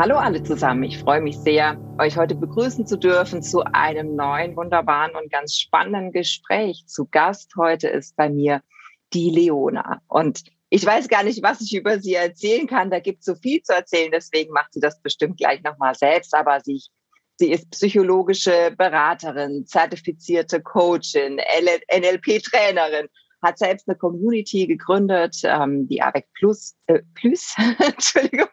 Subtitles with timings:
[0.00, 0.84] Hallo alle zusammen.
[0.84, 5.58] Ich freue mich sehr, euch heute begrüßen zu dürfen zu einem neuen, wunderbaren und ganz
[5.58, 6.86] spannenden Gespräch.
[6.86, 8.62] Zu Gast heute ist bei mir
[9.12, 10.00] die Leona.
[10.08, 12.90] Und ich weiß gar nicht, was ich über sie erzählen kann.
[12.90, 14.10] Da gibt es so viel zu erzählen.
[14.10, 16.34] Deswegen macht sie das bestimmt gleich nochmal selbst.
[16.34, 16.80] Aber sie,
[17.36, 21.42] sie ist psychologische Beraterin, zertifizierte Coachin,
[21.90, 23.08] NLP-Trainerin
[23.42, 28.48] hat selbst eine Community gegründet, ähm, die AVEC Plus, äh, Plus Entschuldigung,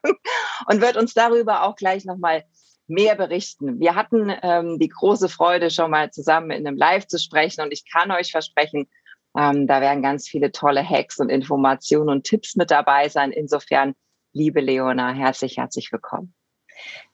[0.67, 2.43] und wird uns darüber auch gleich nochmal
[2.87, 3.79] mehr berichten.
[3.79, 7.71] Wir hatten ähm, die große Freude, schon mal zusammen in einem Live zu sprechen und
[7.71, 8.87] ich kann euch versprechen,
[9.37, 13.31] ähm, da werden ganz viele tolle Hacks und Informationen und Tipps mit dabei sein.
[13.31, 13.93] Insofern,
[14.33, 16.33] liebe Leona, herzlich, herzlich willkommen.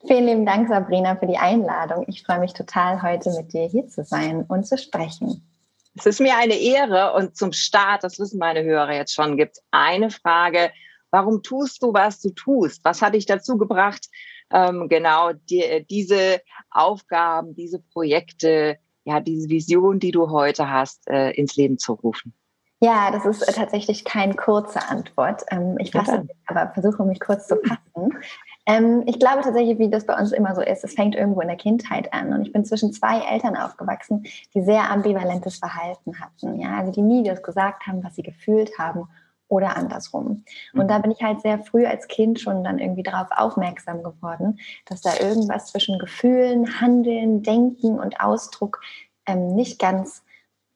[0.05, 2.05] Vielen lieben Dank, Sabrina, für die Einladung.
[2.07, 5.52] Ich freue mich total, heute mit dir hier zu sein und zu sprechen.
[5.95, 9.57] Es ist mir eine Ehre und zum Start, das wissen meine Hörer jetzt schon, gibt
[9.57, 10.71] es eine Frage.
[11.11, 12.83] Warum tust du, was du tust?
[12.83, 14.09] Was hat dich dazu gebracht,
[14.51, 21.31] ähm, genau die, diese Aufgaben, diese Projekte, ja, diese Vision, die du heute hast, äh,
[21.31, 22.33] ins Leben zu rufen?
[22.79, 25.43] Ja, das ist äh, tatsächlich keine kurze Antwort.
[25.51, 28.17] Ähm, ich fasse, aber versuche mich kurz zu fassen.
[28.65, 31.47] Ähm, ich glaube tatsächlich, wie das bei uns immer so ist, es fängt irgendwo in
[31.47, 32.33] der Kindheit an.
[32.33, 36.59] Und ich bin zwischen zwei Eltern aufgewachsen, die sehr ambivalentes Verhalten hatten.
[36.59, 39.07] Ja, also die nie das gesagt haben, was sie gefühlt haben
[39.49, 40.43] oder andersrum.
[40.73, 41.01] Und da mhm.
[41.03, 45.11] bin ich halt sehr früh als Kind schon dann irgendwie darauf aufmerksam geworden, dass da
[45.19, 48.81] irgendwas zwischen Gefühlen, Handeln, Denken und Ausdruck
[49.25, 50.23] ähm, nicht ganz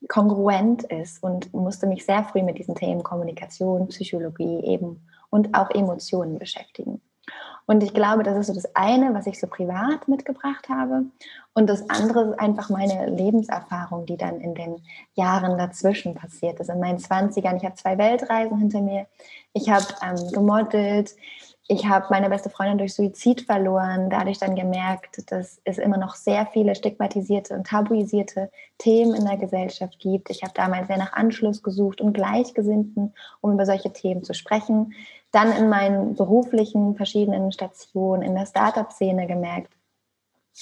[0.09, 5.71] kongruent ist und musste mich sehr früh mit diesen Themen Kommunikation, Psychologie eben und auch
[5.71, 7.01] Emotionen beschäftigen.
[7.67, 11.03] Und ich glaube, das ist so das eine, was ich so privat mitgebracht habe.
[11.53, 14.81] Und das andere ist einfach meine Lebenserfahrung, die dann in den
[15.15, 16.69] Jahren dazwischen passiert ist.
[16.69, 19.05] In meinen 20ern, ich habe zwei Weltreisen hinter mir.
[19.51, 21.13] Ich habe ähm, gemodelt.
[21.67, 26.15] Ich habe meine beste Freundin durch Suizid verloren, dadurch dann gemerkt, dass es immer noch
[26.15, 30.29] sehr viele stigmatisierte und tabuisierte Themen in der Gesellschaft gibt.
[30.29, 34.93] Ich habe damals sehr nach Anschluss gesucht und Gleichgesinnten, um über solche Themen zu sprechen
[35.31, 39.73] dann in meinen beruflichen verschiedenen Stationen in der Startup-Szene gemerkt,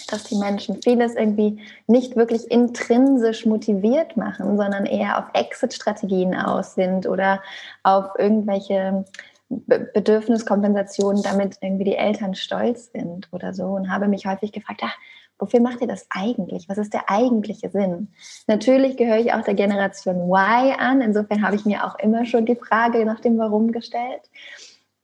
[0.10, 6.76] dass die Menschen vieles irgendwie nicht wirklich intrinsisch motiviert machen, sondern eher auf Exit-Strategien aus
[6.76, 7.42] sind oder
[7.84, 9.06] auf irgendwelche
[9.50, 13.66] Bedürfniskompensationen, damit irgendwie die Eltern stolz sind oder so.
[13.66, 14.98] Und habe mich häufig gefragt, ach,
[15.38, 16.70] Wofür macht ihr das eigentlich?
[16.70, 18.10] Was ist der eigentliche Sinn?
[18.48, 21.02] Natürlich gehöre ich auch der Generation Y an.
[21.02, 24.30] Insofern habe ich mir auch immer schon die Frage nach dem Warum gestellt.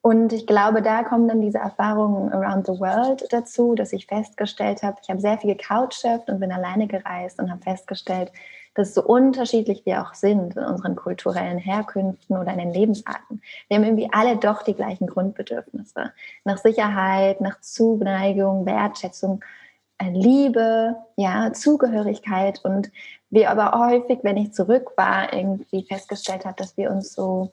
[0.01, 4.81] Und ich glaube, da kommen dann diese Erfahrungen around the world dazu, dass ich festgestellt
[4.81, 8.31] habe, ich habe sehr viel gecouchsurft und bin alleine gereist und habe festgestellt,
[8.73, 13.77] dass so unterschiedlich wir auch sind in unseren kulturellen Herkünften oder in den Lebensarten, wir
[13.77, 16.13] haben irgendwie alle doch die gleichen Grundbedürfnisse.
[16.45, 19.43] Nach Sicherheit, nach Zuneigung, Wertschätzung
[20.09, 22.91] Liebe, ja, Zugehörigkeit und
[23.29, 27.51] wir aber häufig, wenn ich zurück war, irgendwie festgestellt habe, dass wir uns so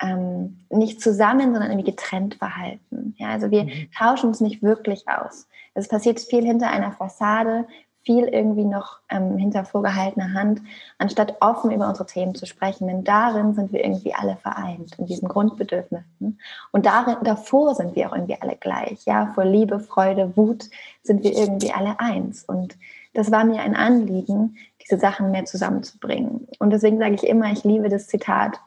[0.00, 3.14] ähm, nicht zusammen, sondern irgendwie getrennt verhalten.
[3.18, 3.88] Ja, also wir mhm.
[3.96, 5.46] tauschen uns nicht wirklich aus.
[5.74, 7.66] Es passiert viel hinter einer Fassade,
[8.04, 10.60] viel irgendwie noch ähm, hinter vorgehaltener Hand,
[10.98, 12.86] anstatt offen über unsere Themen zu sprechen.
[12.86, 16.38] Denn darin sind wir irgendwie alle vereint, in diesen Grundbedürfnissen.
[16.72, 19.04] Und darin, davor sind wir auch irgendwie alle gleich.
[19.06, 20.68] Ja, vor Liebe, Freude, Wut
[21.02, 22.44] sind wir irgendwie alle eins.
[22.44, 22.76] Und
[23.14, 26.46] das war mir ein Anliegen, diese Sachen mehr zusammenzubringen.
[26.58, 28.60] Und deswegen sage ich immer, ich liebe das Zitat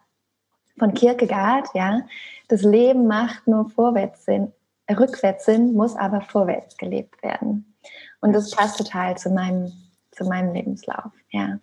[0.78, 2.02] von Kierkegaard, ja.
[2.48, 4.52] Das Leben macht nur vorwärts Sinn,
[4.90, 7.76] rückwärts Sinn, muss aber vorwärts gelebt werden.
[8.20, 9.72] Und das passt total zu meinem,
[10.12, 11.60] zu meinem Lebenslauf, ja.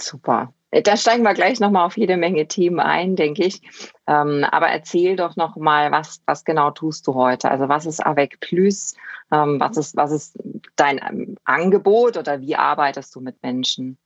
[0.00, 0.52] Super.
[0.70, 3.60] Da steigen wir gleich nochmal auf jede Menge Themen ein, denke ich.
[4.06, 7.50] Ähm, aber erzähl doch nochmal, was, was genau tust du heute?
[7.50, 8.94] Also was ist Avec Plus?
[9.30, 10.38] Ähm, was, ist, was ist
[10.76, 13.98] dein ähm, Angebot oder wie arbeitest du mit Menschen?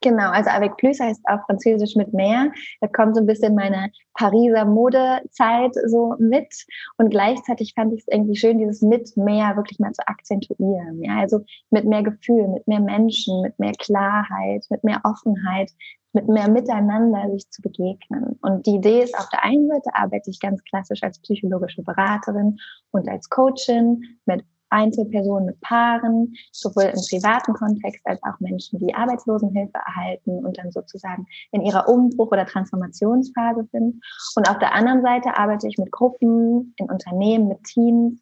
[0.00, 2.52] Genau, also avec plus heißt auf Französisch mit mehr.
[2.80, 6.54] Da kommt so ein bisschen meine Pariser Modezeit so mit.
[6.98, 11.02] Und gleichzeitig fand ich es irgendwie schön, dieses mit mehr wirklich mal zu akzentuieren.
[11.02, 11.40] Ja, also
[11.70, 15.72] mit mehr Gefühl, mit mehr Menschen, mit mehr Klarheit, mit mehr Offenheit,
[16.12, 18.38] mit mehr Miteinander sich zu begegnen.
[18.40, 22.58] Und die Idee ist, auf der einen Seite arbeite ich ganz klassisch als psychologische Beraterin
[22.92, 28.94] und als Coachin mit Einzelpersonen mit Paaren, sowohl im privaten Kontext als auch Menschen, die
[28.94, 34.02] Arbeitslosenhilfe erhalten und dann sozusagen in ihrer Umbruch- oder Transformationsphase sind.
[34.36, 38.20] Und auf der anderen Seite arbeite ich mit Gruppen, in Unternehmen, mit Teams.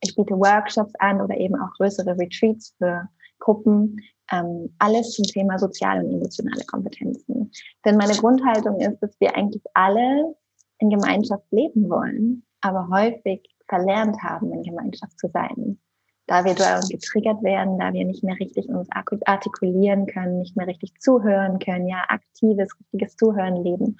[0.00, 3.08] Ich biete Workshops an oder eben auch größere Retreats für
[3.38, 4.00] Gruppen.
[4.30, 7.50] Ähm, alles zum Thema soziale und emotionale Kompetenzen.
[7.84, 10.34] Denn meine Grundhaltung ist, dass wir eigentlich alle
[10.78, 13.42] in Gemeinschaft leben wollen, aber häufig
[13.72, 15.78] verlernt haben, in Gemeinschaft zu sein.
[16.26, 18.88] Da wir dort getriggert werden, da wir nicht mehr richtig uns
[19.24, 23.96] artikulieren können, nicht mehr richtig zuhören können, ja, aktives, richtiges Zuhören leben.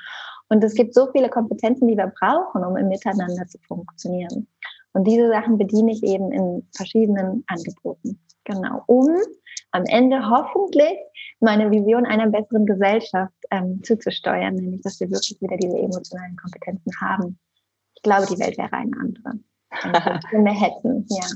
[0.48, 4.46] Und es gibt so viele Kompetenzen, die wir brauchen, um im Miteinander zu funktionieren.
[4.92, 8.20] Und diese Sachen bediene ich eben in verschiedenen Angeboten.
[8.44, 9.08] Genau, um
[9.70, 10.98] am Ende hoffentlich
[11.40, 16.92] meine Vision einer besseren Gesellschaft ähm, zuzusteuern, nämlich dass wir wirklich wieder diese emotionalen Kompetenzen
[17.00, 17.38] haben.
[17.94, 19.38] Ich glaube, die Welt wäre eine andere.
[19.82, 21.26] Wir hätten, ja.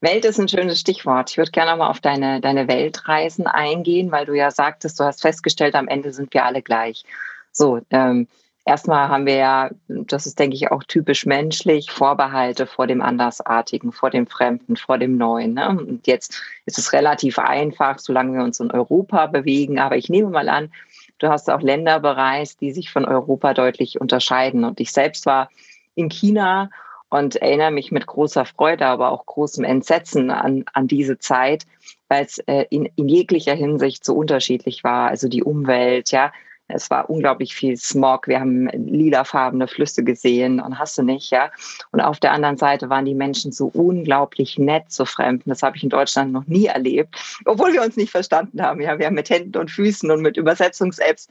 [0.00, 1.30] Welt ist ein schönes Stichwort.
[1.30, 5.22] Ich würde gerne mal auf deine, deine Weltreisen eingehen, weil du ja sagtest, du hast
[5.22, 7.04] festgestellt, am Ende sind wir alle gleich.
[7.50, 8.28] So, ähm,
[8.64, 13.90] erstmal haben wir ja, das ist, denke ich, auch typisch menschlich, Vorbehalte vor dem Andersartigen,
[13.90, 15.54] vor dem Fremden, vor dem Neuen.
[15.54, 15.68] Ne?
[15.68, 19.80] Und jetzt ist es relativ einfach, solange wir uns in Europa bewegen.
[19.80, 20.70] Aber ich nehme mal an,
[21.18, 24.62] du hast auch Länder bereist, die sich von Europa deutlich unterscheiden.
[24.62, 25.50] Und ich selbst war
[25.96, 26.70] in China
[27.10, 31.66] und erinnere mich mit großer Freude, aber auch großem Entsetzen an, an diese Zeit,
[32.08, 35.08] weil es äh, in, in jeglicher Hinsicht so unterschiedlich war.
[35.08, 36.32] Also die Umwelt, ja,
[36.68, 38.28] es war unglaublich viel Smog.
[38.28, 41.50] Wir haben lilafarbene Flüsse gesehen und hast du nicht, ja.
[41.92, 45.48] Und auf der anderen Seite waren die Menschen so unglaublich nett zu Fremden.
[45.48, 47.16] Das habe ich in Deutschland noch nie erlebt,
[47.46, 48.82] obwohl wir uns nicht verstanden haben.
[48.82, 51.28] Ja, wir haben mit Händen und Füßen und mit Übersetzungs-Apps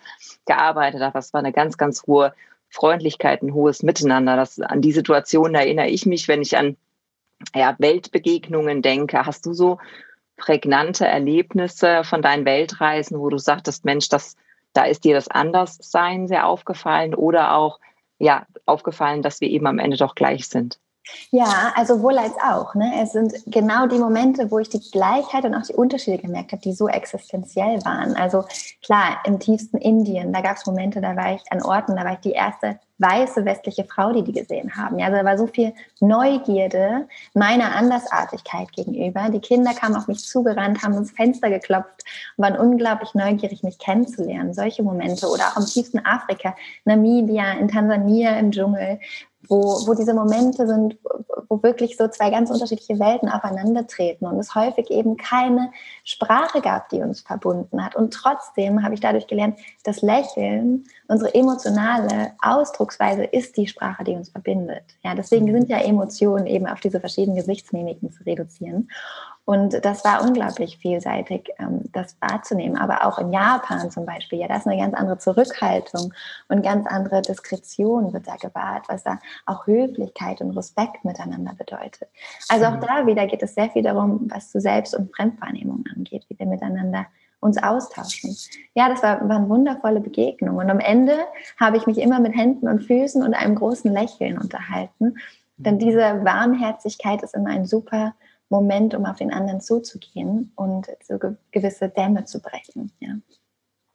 [0.47, 1.01] gearbeitet.
[1.01, 2.33] Das war eine ganz, ganz hohe
[2.69, 4.35] Freundlichkeit, ein hohes Miteinander.
[4.35, 6.77] Das, an die Situation erinnere ich mich, wenn ich an
[7.55, 9.25] ja, Weltbegegnungen denke.
[9.25, 9.79] Hast du so
[10.37, 14.35] prägnante Erlebnisse von deinen Weltreisen, wo du sagtest, Mensch, das,
[14.73, 17.79] da ist dir das Anderssein sehr aufgefallen oder auch
[18.19, 20.79] ja, aufgefallen, dass wir eben am Ende doch gleich sind?
[21.31, 22.73] Ja, also wohl als auch.
[22.75, 23.01] Ne?
[23.01, 26.61] Es sind genau die Momente, wo ich die Gleichheit und auch die Unterschiede gemerkt habe,
[26.61, 28.15] die so existenziell waren.
[28.15, 28.45] Also
[28.83, 32.13] klar, im tiefsten Indien, da gab es Momente, da war ich an Orten, da war
[32.13, 34.97] ich die erste weiße westliche Frau, die die gesehen haben.
[34.97, 39.29] Ja, also da war so viel Neugierde meiner Andersartigkeit gegenüber.
[39.29, 42.03] Die Kinder kamen auf mich zugerannt, haben ins Fenster geklopft
[42.37, 44.53] und waren unglaublich neugierig, mich kennenzulernen.
[44.53, 46.55] Solche Momente oder auch im tiefsten Afrika,
[46.85, 48.99] Namibia, in Tansania im Dschungel,
[49.49, 50.97] wo, wo diese Momente sind,
[51.49, 55.71] wo wirklich so zwei ganz unterschiedliche Welten aufeinandertreten und es häufig eben keine
[56.03, 57.95] Sprache gab, die uns verbunden hat.
[57.95, 64.13] Und trotzdem habe ich dadurch gelernt, das Lächeln, unsere emotionale Ausdrucksweise ist die Sprache, die
[64.13, 64.83] uns verbindet.
[65.03, 65.53] Ja, deswegen mhm.
[65.53, 68.89] sind ja Emotionen eben auf diese verschiedenen Gesichtsmimiken zu reduzieren.
[69.47, 72.77] Und das war unglaublich vielseitig, ähm, das wahrzunehmen.
[72.77, 76.13] Aber auch in Japan zum Beispiel, ja, da ist eine ganz andere Zurückhaltung
[76.49, 82.09] und ganz andere Diskretion wird da gewahrt, was da auch Höflichkeit und Respekt miteinander bedeutet.
[82.49, 86.25] Also auch da wieder geht es sehr viel darum, was zu Selbst- und Fremdwahrnehmung angeht,
[86.27, 87.05] wie wir miteinander
[87.39, 88.35] uns austauschen.
[88.73, 90.59] Ja, das war, waren wundervolle Begegnungen.
[90.59, 91.19] Und am Ende
[91.57, 95.15] habe ich mich immer mit Händen und Füßen und einem großen Lächeln unterhalten.
[95.55, 95.79] Denn mhm.
[95.79, 98.13] diese Warmherzigkeit ist immer ein super
[98.49, 101.19] Moment, um auf den anderen zuzugehen und so
[101.51, 102.91] gewisse Dämme zu brechen.
[102.99, 103.09] Ja.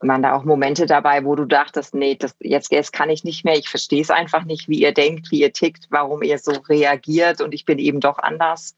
[0.01, 3.45] Waren da auch Momente dabei, wo du dachtest, nee, das, jetzt, jetzt kann ich nicht
[3.45, 6.53] mehr, ich verstehe es einfach nicht, wie ihr denkt, wie ihr tickt, warum ihr so
[6.69, 8.77] reagiert und ich bin eben doch anders?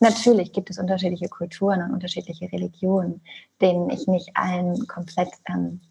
[0.00, 3.20] Natürlich gibt es unterschiedliche Kulturen und unterschiedliche Religionen,
[3.60, 5.82] denen ich nicht allen komplett ähm,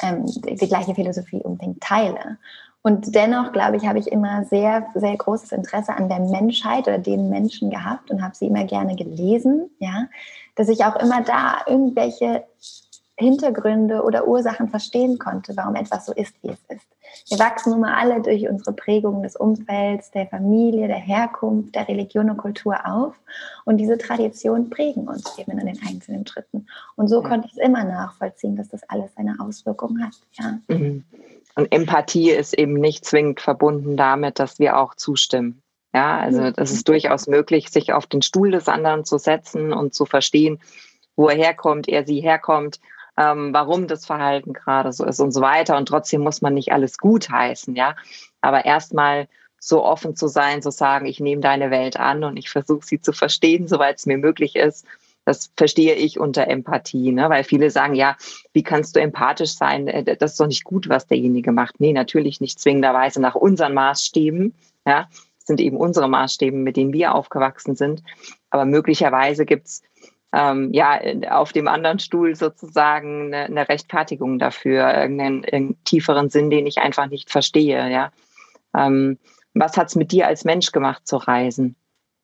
[0.00, 2.38] ähm, die, die gleiche Philosophie unbedingt teile.
[2.82, 6.98] Und dennoch, glaube ich, habe ich immer sehr, sehr großes Interesse an der Menschheit oder
[6.98, 10.06] den Menschen gehabt und habe sie immer gerne gelesen, ja,
[10.54, 12.44] dass ich auch immer da irgendwelche
[13.18, 16.86] Hintergründe oder Ursachen verstehen konnte, warum etwas so ist, wie es ist.
[17.28, 21.88] Wir wachsen nun mal alle durch unsere Prägung des Umfelds, der Familie, der Herkunft, der
[21.88, 23.16] Religion und Kultur auf.
[23.64, 26.68] Und diese Traditionen prägen uns eben in den einzelnen Schritten.
[26.94, 30.14] Und so konnte ich es immer nachvollziehen, dass das alles seine Auswirkungen hat.
[30.34, 30.58] Ja.
[30.68, 31.04] Mhm.
[31.58, 35.60] Und Empathie ist eben nicht zwingend verbunden damit, dass wir auch zustimmen.
[35.92, 39.92] Ja, also das ist durchaus möglich, sich auf den Stuhl des anderen zu setzen und
[39.92, 40.60] zu verstehen,
[41.16, 42.78] wo er herkommt, er sie herkommt,
[43.16, 45.76] ähm, warum das Verhalten gerade so ist und so weiter.
[45.76, 47.96] Und trotzdem muss man nicht alles gut heißen, ja.
[48.40, 49.26] Aber erstmal
[49.58, 53.00] so offen zu sein, zu sagen, ich nehme deine Welt an und ich versuche sie
[53.00, 54.86] zu verstehen, soweit es mir möglich ist.
[55.28, 57.28] Das verstehe ich unter Empathie, ne?
[57.28, 58.16] weil viele sagen, ja,
[58.54, 59.86] wie kannst du empathisch sein?
[59.86, 61.80] Äh, das ist doch nicht gut, was derjenige macht.
[61.80, 64.54] Nee, natürlich nicht zwingenderweise nach unseren Maßstäben.
[64.86, 68.02] Ja, das sind eben unsere Maßstäbe, mit denen wir aufgewachsen sind.
[68.48, 69.82] Aber möglicherweise gibt's
[70.32, 76.48] ähm, ja auf dem anderen Stuhl sozusagen eine, eine Rechtfertigung dafür, irgendeinen, irgendeinen, tieferen Sinn,
[76.48, 77.90] den ich einfach nicht verstehe.
[77.90, 78.12] Ja,
[78.74, 79.18] ähm,
[79.52, 81.76] was hat's mit dir als Mensch gemacht zu reisen?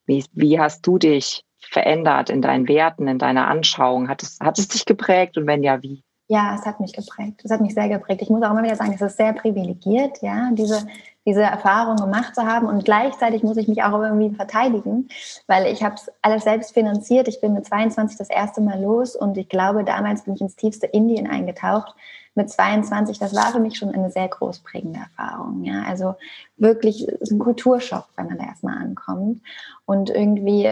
[0.06, 4.08] Wie, wie hast du dich verändert in deinen Werten, in deiner Anschauung?
[4.08, 6.02] Hat es, hat es dich geprägt und wenn ja, wie?
[6.28, 7.42] Ja, es hat mich geprägt.
[7.44, 8.22] Es hat mich sehr geprägt.
[8.22, 10.86] Ich muss auch immer wieder sagen, es ist sehr privilegiert, ja, diese,
[11.26, 12.66] diese Erfahrung gemacht zu haben.
[12.66, 15.08] Und gleichzeitig muss ich mich auch irgendwie verteidigen,
[15.46, 17.28] weil ich habe es alles selbst finanziert.
[17.28, 20.56] Ich bin mit 22 das erste Mal los und ich glaube, damals bin ich ins
[20.56, 21.94] tiefste Indien eingetaucht
[22.36, 25.62] mit 22, das war für mich schon eine sehr großprägende Erfahrung.
[25.62, 26.16] Ja, also
[26.56, 29.40] wirklich ein Kulturschock, wenn man da erstmal ankommt.
[29.86, 30.68] Und irgendwie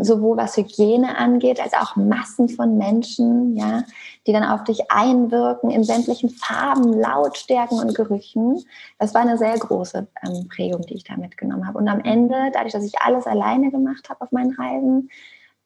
[0.00, 3.82] sowohl was Hygiene angeht, als auch Massen von Menschen, ja,
[4.26, 8.64] die dann auf dich einwirken in sämtlichen Farben, Lautstärken und Gerüchen.
[8.98, 11.78] Das war eine sehr große ähm, Prägung, die ich da mitgenommen habe.
[11.78, 15.10] Und am Ende, dadurch, dass ich alles alleine gemacht habe auf meinen Reisen,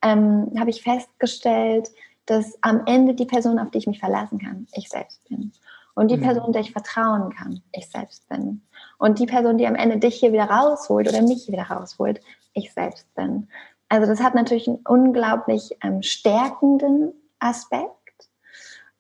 [0.03, 1.91] ähm, habe ich festgestellt,
[2.27, 5.53] dass am Ende die Person, auf die ich mich verlassen kann, ich selbst bin.
[5.95, 6.23] Und die mhm.
[6.23, 8.63] Person, der ich vertrauen kann, ich selbst bin.
[8.99, 12.21] Und die Person, die am Ende dich hier wieder rausholt oder mich hier wieder rausholt,
[12.53, 13.49] ich selbst bin.
[13.89, 17.91] Also das hat natürlich einen unglaublich ähm, stärkenden Aspekt,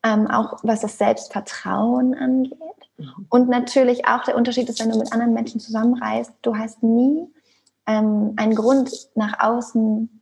[0.02, 2.58] ähm, auch was das Selbstvertrauen angeht.
[3.28, 7.26] Und natürlich auch der Unterschied ist, wenn du mit anderen Menschen zusammenreist, du hast nie
[7.86, 10.20] ähm, einen Grund nach außen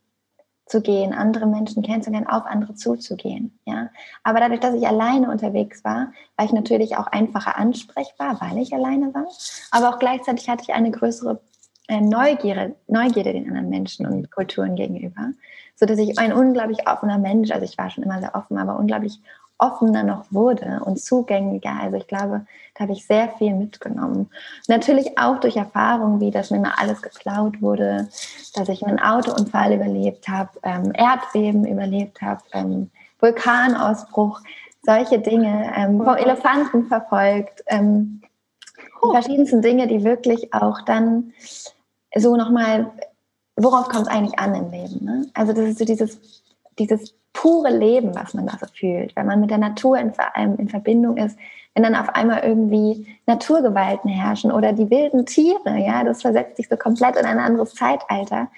[0.69, 3.59] zu gehen, andere Menschen kennenzulernen, auf andere zuzugehen.
[3.65, 3.89] Ja?
[4.23, 8.73] Aber dadurch, dass ich alleine unterwegs war, war ich natürlich auch einfacher ansprechbar, weil ich
[8.73, 9.27] alleine war.
[9.71, 11.41] Aber auch gleichzeitig hatte ich eine größere
[11.87, 15.31] äh, Neugierde, Neugierde den anderen Menschen und Kulturen gegenüber,
[15.75, 18.77] so dass ich ein unglaublich offener Mensch, also ich war schon immer sehr offen, aber
[18.77, 19.19] unglaublich
[19.59, 21.77] offener noch wurde und zugänglicher.
[21.81, 24.29] Also ich glaube, da habe ich sehr viel mitgenommen.
[24.67, 28.07] Natürlich auch durch Erfahrungen, wie dass mir mal alles geklaut wurde,
[28.55, 32.89] dass ich einen Autounfall überlebt habe, ähm, Erdbeben überlebt habe, ähm,
[33.19, 34.41] Vulkanausbruch,
[34.81, 38.21] solche Dinge, ähm, vom Elefanten verfolgt, ähm,
[39.03, 41.33] die verschiedensten Dinge, die wirklich auch dann
[42.15, 42.91] so nochmal,
[43.55, 45.05] worauf kommt es eigentlich an im Leben?
[45.05, 45.27] Ne?
[45.33, 46.17] Also das ist so dieses,
[46.77, 50.13] dieses pure Leben, was man da so fühlt, wenn man mit der Natur in,
[50.57, 51.37] in Verbindung ist,
[51.73, 56.67] wenn dann auf einmal irgendwie Naturgewalten herrschen oder die wilden Tiere, ja, das versetzt sich
[56.67, 58.49] so komplett in ein anderes Zeitalter.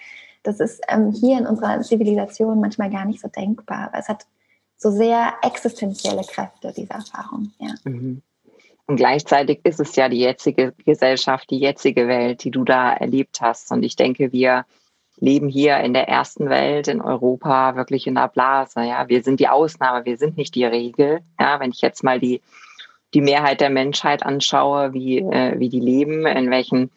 [0.44, 3.90] Das ist ähm, hier in unserer Zivilisation manchmal gar nicht so denkbar.
[3.90, 4.26] Aber es hat
[4.78, 7.52] so sehr existenzielle Kräfte, diese Erfahrung.
[7.60, 7.76] Ja.
[7.84, 8.24] Mhm.
[8.88, 13.40] Und gleichzeitig ist es ja die jetzige Gesellschaft, die jetzige Welt, die du da erlebt
[13.40, 13.72] hast.
[13.72, 14.66] Und ich denke, wir
[15.22, 18.82] leben hier in der ersten Welt, in Europa, wirklich in der Blase.
[18.82, 21.22] Ja, wir sind die Ausnahme, wir sind nicht die Regel.
[21.40, 22.42] Ja, wenn ich jetzt mal die,
[23.14, 26.90] die Mehrheit der Menschheit anschaue, wie, äh, wie die leben, in welchen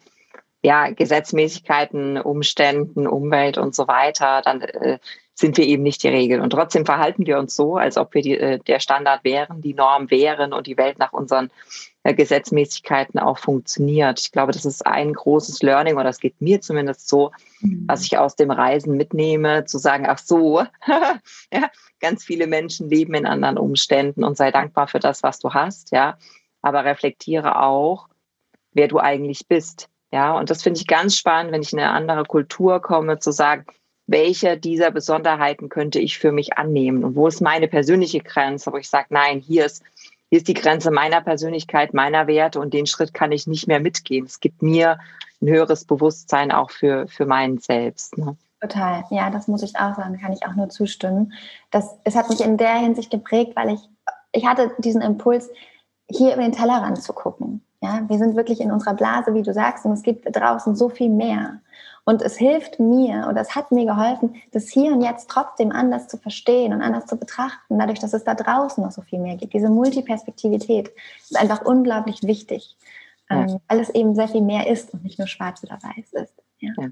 [0.63, 4.97] ja, Gesetzmäßigkeiten, Umständen, Umwelt und so weiter, dann äh,
[5.35, 6.41] sind wir eben nicht die Regel.
[6.41, 9.75] Und trotzdem verhalten wir uns so, als ob wir die, äh, der Standard wären, die
[9.75, 11.51] Norm wären und die Welt nach unseren
[12.13, 14.19] Gesetzmäßigkeiten auch funktioniert.
[14.19, 17.31] Ich glaube, das ist ein großes Learning, oder das geht mir zumindest so,
[17.61, 17.85] mhm.
[17.87, 20.63] was ich aus dem Reisen mitnehme, zu sagen, ach so,
[21.51, 21.69] ja,
[21.99, 25.91] ganz viele Menschen leben in anderen Umständen und sei dankbar für das, was du hast,
[25.91, 26.17] ja.
[26.61, 28.07] Aber reflektiere auch,
[28.71, 29.89] wer du eigentlich bist.
[30.11, 33.31] Ja, und das finde ich ganz spannend, wenn ich in eine andere Kultur komme, zu
[33.31, 33.65] sagen,
[34.07, 38.77] welche dieser Besonderheiten könnte ich für mich annehmen und wo ist meine persönliche Grenze, wo
[38.77, 39.83] ich sage, nein, hier ist,
[40.29, 43.79] hier ist die Grenze meiner Persönlichkeit, meiner Werte und den Schritt kann ich nicht mehr
[43.79, 44.25] mitgehen.
[44.25, 44.99] Es gibt mir
[45.41, 48.17] ein höheres Bewusstsein auch für, für meinen Selbst.
[48.17, 48.35] Ne?
[48.61, 51.33] Total, ja, das muss ich auch sagen, kann ich auch nur zustimmen.
[51.71, 53.81] Das, es hat mich in der Hinsicht geprägt, weil ich,
[54.31, 55.49] ich hatte diesen Impuls,
[56.07, 57.63] hier über den Tellerrand zu gucken.
[57.81, 60.89] Ja, wir sind wirklich in unserer Blase, wie du sagst, und es gibt draußen so
[60.89, 61.59] viel mehr.
[62.05, 66.07] Und es hilft mir oder es hat mir geholfen, das hier und jetzt trotzdem anders
[66.07, 69.35] zu verstehen und anders zu betrachten, dadurch, dass es da draußen noch so viel mehr
[69.35, 69.53] gibt.
[69.53, 70.91] Diese Multiperspektivität
[71.23, 72.77] ist einfach unglaublich wichtig,
[73.29, 73.41] ja.
[73.41, 76.33] ähm, weil es eben sehr viel mehr ist und nicht nur schwarz oder weiß ist.
[76.59, 76.71] Ja.
[76.77, 76.89] Ja.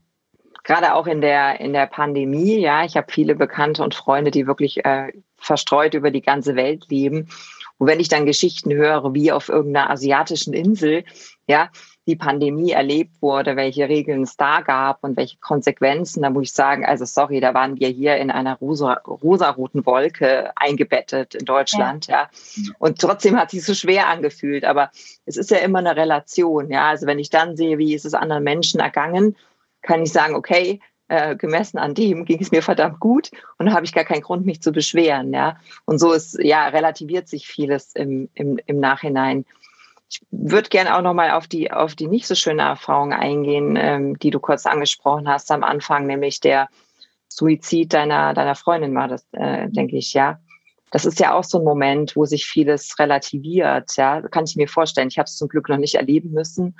[0.64, 4.48] Gerade auch in der, in der Pandemie, ja, ich habe viele Bekannte und Freunde, die
[4.48, 7.30] wirklich äh, verstreut über die ganze Welt leben.
[7.78, 11.04] Und wenn ich dann Geschichten höre, wie auf irgendeiner asiatischen Insel,
[11.48, 11.70] ja,
[12.06, 16.54] die Pandemie erlebt wurde, welche Regeln es da gab und welche Konsequenzen, da muss ich
[16.54, 22.08] sagen, also sorry, da waren wir hier in einer rosa, rosaroten Wolke eingebettet in Deutschland,
[22.08, 22.30] ja.
[22.56, 22.72] ja.
[22.78, 24.66] Und trotzdem hat sich so schwer angefühlt.
[24.66, 24.92] Aber
[25.26, 26.90] es ist ja immer eine Relation, ja.
[26.90, 29.38] Also wenn ich dann sehe, wie ist es anderen Menschen ergangen,
[29.82, 33.74] kann ich sagen, okay, äh, gemessen an dem ging es mir verdammt gut und da
[33.74, 35.58] habe ich gar keinen Grund, mich zu beschweren, ja.
[35.86, 39.46] Und so ist, ja, relativiert sich vieles im, im, im Nachhinein.
[40.14, 44.20] Ich würde gerne auch nochmal auf die, auf die nicht so schöne Erfahrung eingehen, ähm,
[44.20, 46.70] die du kurz angesprochen hast am Anfang, nämlich der
[47.30, 50.40] Suizid deiner, deiner Freundin war das, äh, denke ich, ja.
[50.92, 54.22] Das ist ja auch so ein Moment, wo sich vieles relativiert, ja.
[54.22, 55.08] Kann ich mir vorstellen.
[55.08, 56.76] Ich habe es zum Glück noch nicht erleben müssen.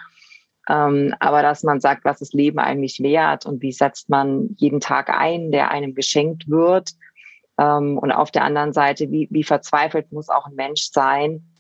[0.70, 4.80] Ähm, aber dass man sagt, was ist Leben eigentlich wert und wie setzt man jeden
[4.80, 6.92] Tag ein, der einem geschenkt wird.
[7.58, 11.53] Ähm, und auf der anderen Seite, wie, wie verzweifelt muss auch ein Mensch sein,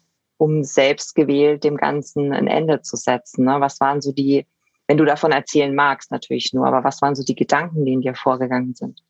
[0.44, 3.46] um selbst gewählt dem Ganzen ein Ende zu setzen.
[3.46, 3.62] Ne?
[3.62, 4.46] Was waren so die,
[4.88, 8.02] wenn du davon erzählen magst, natürlich nur, aber was waren so die Gedanken, die in
[8.02, 9.02] dir vorgegangen sind?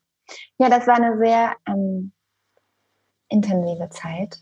[0.58, 2.12] Ja, das war eine sehr ähm,
[3.28, 4.38] intensive Zeit.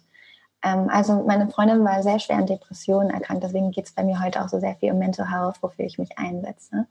[0.62, 4.22] Ähm, also meine Freundin war sehr schwer an Depressionen erkrankt, deswegen geht es bei mir
[4.22, 6.86] heute auch so sehr viel um Mental Health, wofür ich mich einsetze.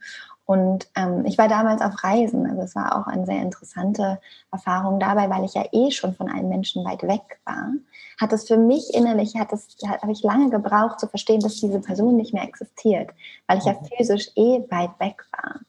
[0.46, 4.20] Und ähm, ich war damals auf Reisen, also es war auch eine sehr interessante
[4.52, 7.72] Erfahrung dabei, weil ich ja eh schon von einem Menschen weit weg war.
[8.20, 11.80] Hat es für mich innerlich, hat es, habe ich lange gebraucht zu verstehen, dass diese
[11.80, 13.12] Person nicht mehr existiert,
[13.48, 13.86] weil ich ja mhm.
[13.86, 15.62] physisch eh weit weg war.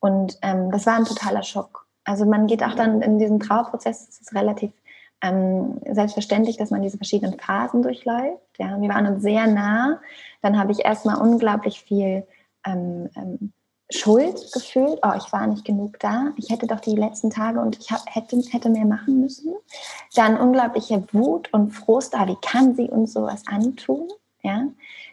[0.00, 1.86] Und ähm, das war ein totaler Schock.
[2.04, 4.72] Also man geht auch dann in diesem Trauerprozess, das ist relativ
[5.22, 8.42] ähm, selbstverständlich, dass man diese verschiedenen Phasen durchläuft.
[8.58, 10.00] Ja, wir waren uns sehr nah.
[10.42, 12.26] Dann habe ich erstmal unglaublich viel
[12.64, 13.52] ähm, ähm,
[13.90, 15.00] Schuld gefühlt.
[15.02, 16.32] Oh, ich war nicht genug da.
[16.36, 19.54] Ich hätte doch die letzten Tage und ich hab, hätte, hätte mehr machen müssen.
[20.14, 22.14] Dann unglaubliche Wut und Frust.
[22.14, 24.08] Ah, wie kann sie uns sowas antun?
[24.42, 24.68] Ja.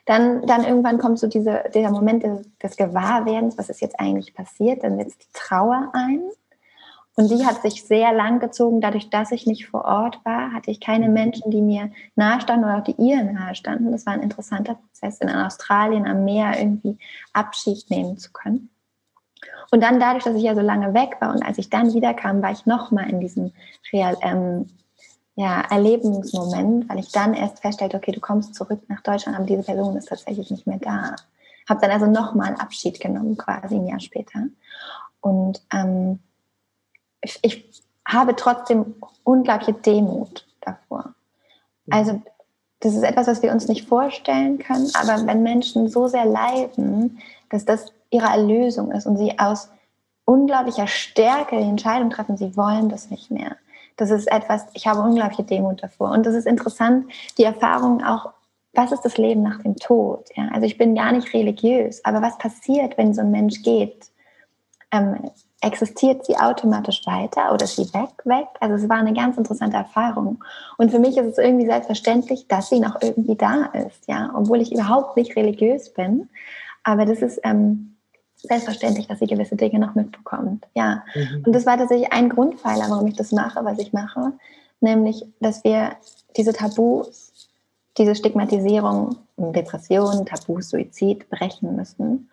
[0.05, 4.33] Dann, dann irgendwann kommt so diese, dieser Moment des, des Gewahrwerdens, was ist jetzt eigentlich
[4.33, 4.83] passiert.
[4.83, 6.21] Dann setzt die Trauer ein.
[7.17, 8.81] Und die hat sich sehr lang gezogen.
[8.81, 11.13] Dadurch, dass ich nicht vor Ort war, hatte ich keine mhm.
[11.13, 13.91] Menschen, die mir nahestanden oder auch die ihr nahestanden.
[13.91, 16.97] Das war ein interessanter Prozess, in Australien am Meer irgendwie
[17.31, 18.69] Abschied nehmen zu können.
[19.71, 22.41] Und dann dadurch, dass ich ja so lange weg war und als ich dann wiederkam,
[22.41, 23.51] war ich nochmal in diesem
[23.91, 24.67] Real, ähm,
[25.35, 29.63] ja, Erlebensmoment, weil ich dann erst feststellte, okay, du kommst zurück nach Deutschland, aber diese
[29.63, 31.15] Person ist tatsächlich nicht mehr da.
[31.67, 34.47] Habe dann also nochmal Abschied genommen, quasi ein Jahr später.
[35.19, 36.19] Und ähm,
[37.25, 41.13] ich, ich habe trotzdem unglaubliche Demut davor.
[41.85, 41.93] Mhm.
[41.93, 42.21] Also
[42.79, 47.19] das ist etwas, was wir uns nicht vorstellen können, aber wenn Menschen so sehr leiden,
[47.49, 49.69] dass das ihre Erlösung ist und sie aus
[50.25, 53.57] unglaublicher Stärke die Entscheidung treffen, sie wollen das nicht mehr.
[53.97, 56.11] Das ist etwas, ich habe unglaubliche Demut davor.
[56.11, 57.05] Und das ist interessant,
[57.37, 58.31] die Erfahrung auch,
[58.73, 60.27] was ist das Leben nach dem Tod?
[60.35, 64.11] Ja, also ich bin gar nicht religiös, aber was passiert, wenn so ein Mensch geht?
[64.91, 65.31] Ähm,
[65.65, 68.47] existiert sie automatisch weiter oder ist sie weg, weg?
[68.59, 70.43] Also es war eine ganz interessante Erfahrung.
[70.77, 74.61] Und für mich ist es irgendwie selbstverständlich, dass sie noch irgendwie da ist, ja, obwohl
[74.61, 76.29] ich überhaupt nicht religiös bin.
[76.83, 77.95] Aber das ist ähm,
[78.35, 81.03] selbstverständlich, dass sie gewisse Dinge noch mitbekommt, ja.
[81.15, 81.43] Mhm.
[81.45, 84.33] Und das war tatsächlich ein Grundpfeiler, warum ich das mache, was ich mache,
[84.81, 85.93] nämlich, dass wir
[86.37, 87.49] diese Tabus,
[87.97, 92.29] diese Stigmatisierung, Depression, Tabus, Suizid brechen müssen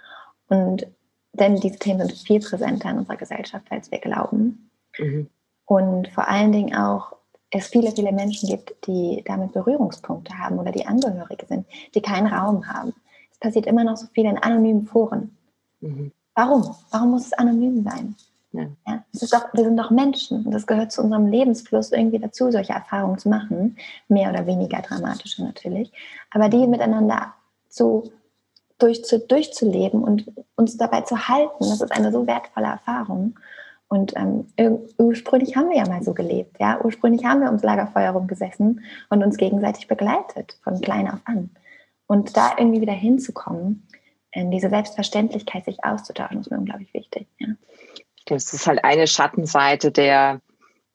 [0.49, 0.87] und
[1.33, 4.71] denn diese Themen sind viel präsenter in unserer Gesellschaft, als wir glauben.
[4.99, 5.29] Mhm.
[5.65, 7.15] Und vor allen Dingen auch
[7.51, 12.27] es viele, viele Menschen gibt, die damit Berührungspunkte haben oder die Angehörige sind, die keinen
[12.27, 12.95] Raum haben.
[13.31, 15.37] Es passiert immer noch so viel in anonymen Foren.
[15.81, 16.13] Mhm.
[16.35, 16.75] Warum?
[16.91, 18.17] Warum muss es anonym sein?
[18.53, 18.67] Ja.
[18.87, 22.19] Ja, es ist doch, wir sind doch Menschen und das gehört zu unserem Lebensfluss irgendwie
[22.19, 23.77] dazu, solche Erfahrungen zu machen,
[24.09, 25.91] mehr oder weniger dramatische natürlich,
[26.31, 27.33] aber die miteinander
[27.71, 28.13] zu
[28.83, 31.61] durch, zu, durchzuleben und uns dabei zu halten.
[31.61, 33.39] Das ist eine so wertvolle Erfahrung.
[33.89, 34.47] Und ähm,
[34.97, 36.57] ursprünglich haben wir ja mal so gelebt.
[36.59, 36.81] Ja?
[36.83, 41.51] Ursprünglich haben wir ums Lagerfeuer rumgesessen und uns gegenseitig begleitet, von klein auf an.
[42.07, 43.87] Und da irgendwie wieder hinzukommen,
[44.33, 47.27] in diese Selbstverständlichkeit sich auszutauschen, ist mir unglaublich wichtig.
[47.39, 47.49] Ja.
[48.27, 50.41] Das ist halt eine Schattenseite der,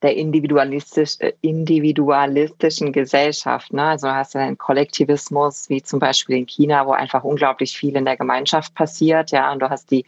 [0.02, 3.74] der individualistisch, äh, individualistischen Gesellschaft.
[3.74, 3.84] Ne?
[3.84, 8.06] Also hast du einen Kollektivismus, wie zum Beispiel in China, wo einfach unglaublich viel in
[8.06, 10.06] der Gemeinschaft passiert, ja, und du hast die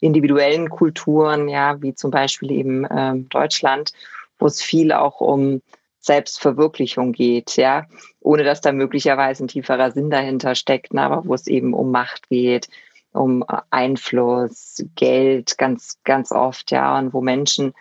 [0.00, 3.92] individuellen Kulturen, ja, wie zum Beispiel eben ähm, Deutschland,
[4.38, 5.62] wo es viel auch um
[6.00, 7.86] Selbstverwirklichung geht, ja,
[8.20, 11.02] ohne dass da möglicherweise ein tieferer Sinn dahinter steckt, ne?
[11.02, 12.68] aber wo es eben um Macht geht,
[13.12, 17.74] um äh, Einfluss, Geld, ganz, ganz oft, ja, und wo Menschen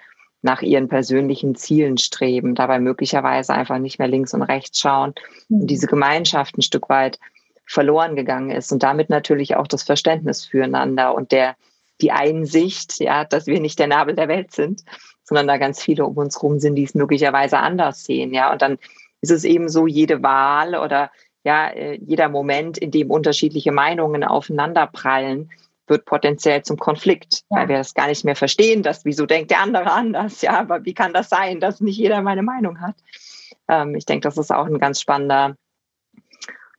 [0.45, 5.15] nach ihren persönlichen Zielen streben, dabei möglicherweise einfach nicht mehr links und rechts schauen
[5.49, 5.67] und mhm.
[5.67, 7.19] diese Gemeinschaft ein Stück weit
[7.65, 11.55] verloren gegangen ist und damit natürlich auch das Verständnis füreinander und der
[11.99, 14.83] die Einsicht, ja, dass wir nicht der Nabel der Welt sind,
[15.23, 18.51] sondern da ganz viele um uns rum sind, die es möglicherweise anders sehen, ja.
[18.51, 18.77] Und dann
[19.21, 21.09] ist es eben so, jede Wahl oder
[21.43, 25.49] ja, äh, jeder Moment, in dem unterschiedliche Meinungen aufeinanderprallen,
[25.87, 27.57] wird potenziell zum Konflikt, ja.
[27.57, 30.85] weil wir das gar nicht mehr verstehen, dass wieso denkt der andere anders, ja, aber
[30.85, 32.95] wie kann das sein, dass nicht jeder meine Meinung hat?
[33.67, 35.55] Ähm, ich denke, das ist auch ein ganz spannender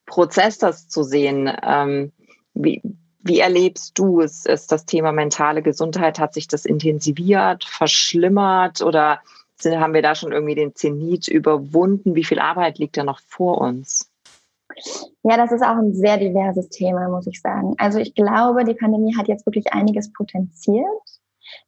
[0.06, 1.52] Prozess, das zu sehen.
[1.62, 2.12] Ähm,
[2.54, 2.82] wie,
[3.20, 4.46] wie erlebst du es?
[4.46, 9.20] Ist das Thema mentale Gesundheit, hat sich das intensiviert, verschlimmert oder
[9.56, 12.14] sind, haben wir da schon irgendwie den Zenit überwunden?
[12.14, 14.10] Wie viel Arbeit liegt da noch vor uns?
[15.22, 17.74] Ja, das ist auch ein sehr diverses Thema, muss ich sagen.
[17.78, 20.86] Also ich glaube, die Pandemie hat jetzt wirklich einiges potenziert.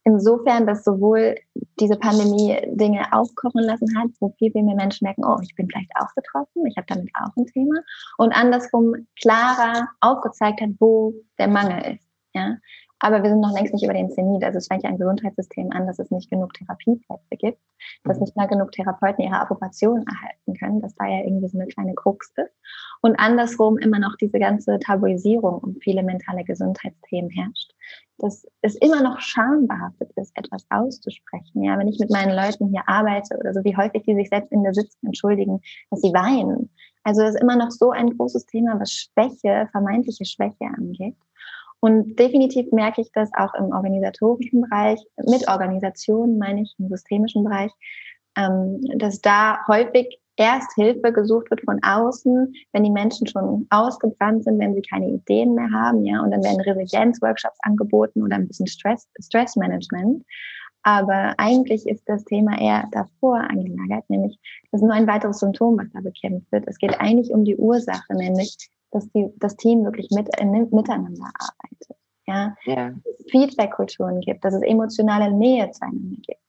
[0.05, 1.37] Insofern, dass sowohl
[1.79, 5.69] diese Pandemie Dinge aufkochen lassen hat, wo viel, viel mehr Menschen merken, oh, ich bin
[5.69, 7.81] vielleicht auch betroffen, ich habe damit auch ein Thema.
[8.17, 12.07] Und andersrum klarer aufgezeigt hat, wo der Mangel ist.
[12.35, 12.57] Ja?
[13.01, 14.43] Aber wir sind noch längst nicht über den Zenit.
[14.45, 17.61] Also es fängt ja ein Gesundheitssystem an, dass es nicht genug Therapieplätze gibt,
[18.05, 18.25] dass mhm.
[18.25, 21.95] nicht mal genug Therapeuten ihre Approbation erhalten können, dass da ja irgendwie so eine kleine
[21.95, 22.55] Krux ist.
[23.01, 27.73] Und andersrum immer noch diese ganze Tabuisierung um viele mentale Gesundheitsthemen herrscht.
[28.19, 31.63] Dass es immer noch schambehaftet ist, etwas auszusprechen.
[31.63, 34.51] Ja, wenn ich mit meinen Leuten hier arbeite oder so, wie häufig die sich selbst
[34.51, 36.71] in der Sitzung entschuldigen, dass sie weinen.
[37.05, 41.15] Also es ist immer noch so ein großes Thema, was Schwäche, vermeintliche Schwäche angeht.
[41.81, 47.45] Und definitiv merke ich das auch im organisatorischen Bereich, mit Organisationen meine ich, im systemischen
[47.45, 47.71] Bereich,
[48.37, 54.45] ähm, dass da häufig erst Hilfe gesucht wird von außen, wenn die Menschen schon ausgebrannt
[54.45, 58.47] sind, wenn sie keine Ideen mehr haben, ja, und dann werden Resilienzworkshops angeboten oder ein
[58.47, 60.25] bisschen Stress, Stressmanagement.
[60.85, 64.39] Aber eigentlich ist das Thema eher davor angelagert, nämlich
[64.71, 66.65] das ist nur ein weiteres Symptom, was da bekämpft wird.
[66.69, 68.57] Es geht eigentlich um die Ursache, nämlich
[68.91, 71.97] dass die, das Team wirklich mit, äh, miteinander arbeitet.
[72.27, 72.57] Ja?
[72.65, 72.91] ja.
[72.91, 76.41] Dass es Feedback-Kulturen gibt, dass es emotionale Nähe zueinander gibt,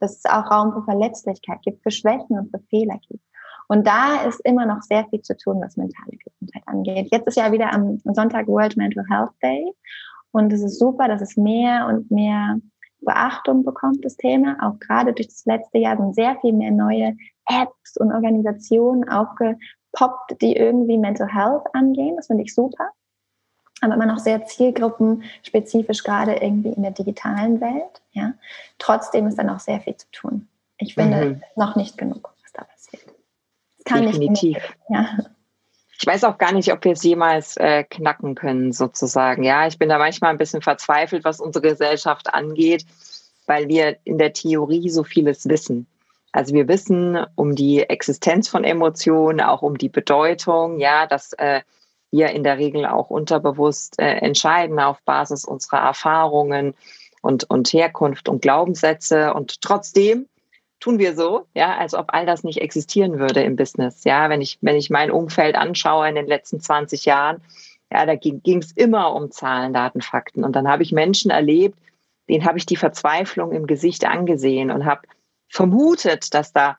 [0.00, 3.24] dass es auch Raum für Verletzlichkeit gibt, für Schwächen und für Fehler gibt.
[3.68, 7.08] Und da ist immer noch sehr viel zu tun, was mentale Gesundheit angeht.
[7.12, 9.72] Jetzt ist ja wieder am Sonntag World Mental Health Day.
[10.30, 12.58] Und es ist super, dass es mehr und mehr
[13.00, 14.56] Beachtung bekommt, das Thema.
[14.60, 17.14] Auch gerade durch das letzte Jahr sind sehr viel mehr neue
[17.46, 19.56] Apps und Organisationen aufge,
[19.92, 22.16] poppt, die irgendwie Mental Health angehen.
[22.16, 22.90] Das finde ich super.
[23.80, 28.02] Aber immer noch sehr zielgruppenspezifisch, gerade irgendwie in der digitalen Welt.
[28.12, 28.32] Ja.
[28.78, 30.48] Trotzdem ist da noch sehr viel zu tun.
[30.78, 31.42] Ich finde mhm.
[31.56, 33.04] noch nicht genug, was da passiert.
[33.78, 34.56] Es kann Definitiv.
[34.56, 34.76] nicht genug.
[34.88, 35.18] Ja.
[36.00, 39.42] Ich weiß auch gar nicht, ob wir es jemals äh, knacken können, sozusagen.
[39.42, 42.86] Ja, ich bin da manchmal ein bisschen verzweifelt, was unsere Gesellschaft angeht,
[43.46, 45.88] weil wir in der Theorie so vieles wissen.
[46.38, 51.62] Also wir wissen um die Existenz von Emotionen, auch um die Bedeutung, ja, dass äh,
[52.12, 56.74] wir in der Regel auch unterbewusst äh, entscheiden auf Basis unserer Erfahrungen
[57.22, 59.34] und, und Herkunft und Glaubenssätze.
[59.34, 60.28] Und trotzdem
[60.78, 64.04] tun wir so, ja, als ob all das nicht existieren würde im Business.
[64.04, 67.42] Ja, wenn ich, wenn ich mein Umfeld anschaue in den letzten 20 Jahren,
[67.90, 70.44] ja, da ging es immer um Zahlen, Daten, Fakten.
[70.44, 71.76] Und dann habe ich Menschen erlebt,
[72.28, 75.00] denen habe ich die Verzweiflung im Gesicht angesehen und habe
[75.48, 76.78] vermutet, dass da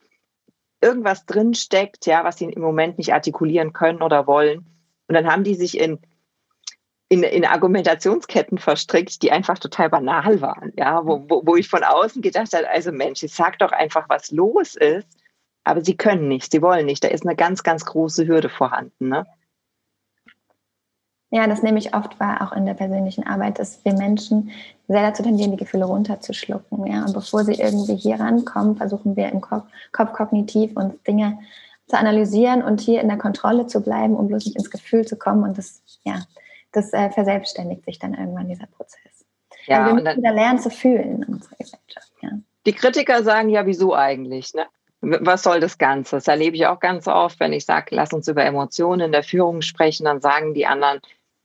[0.82, 4.66] irgendwas drin steckt, ja, was sie im Moment nicht artikulieren können oder wollen.
[5.08, 6.00] Und dann haben die sich in,
[7.10, 11.84] in, in Argumentationsketten verstrickt, die einfach total banal waren, ja, wo, wo, wo ich von
[11.84, 15.08] außen gedacht habe, also Mensch, ich sag doch einfach, was los ist,
[15.64, 17.04] aber sie können nicht, sie wollen nicht.
[17.04, 19.10] Da ist eine ganz, ganz große Hürde vorhanden.
[19.10, 19.26] Ne?
[21.32, 24.50] Ja, das nehme ich oft wahr, auch in der persönlichen Arbeit, dass wir Menschen
[24.88, 26.88] sehr dazu tendieren, die Gefühle runterzuschlucken.
[26.88, 27.06] Ja?
[27.06, 31.38] Und bevor sie irgendwie hier rankommen, versuchen wir im Kopf, Kopf kognitiv uns Dinge
[31.88, 35.18] zu analysieren und hier in der Kontrolle zu bleiben, um bloß nicht ins Gefühl zu
[35.18, 35.44] kommen.
[35.44, 36.24] Und das, ja,
[36.72, 39.26] das äh, verselbstständigt sich dann irgendwann, dieser Prozess.
[39.66, 42.12] Ja, also wir müssen wieder lernen zu fühlen in unserer Gesellschaft.
[42.22, 42.30] Ja.
[42.66, 44.54] Die Kritiker sagen ja, wieso eigentlich?
[44.56, 44.66] Ne?
[45.02, 46.18] was soll das Ganze?
[46.18, 49.24] Das erlebe ich auch ganz oft, wenn ich sage, lass uns über Emotionen in der
[49.24, 51.00] Führung sprechen, dann sagen die anderen,